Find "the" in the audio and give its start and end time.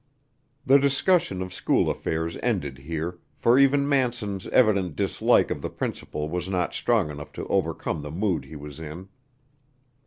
0.65-0.79, 5.61-5.69, 8.01-8.09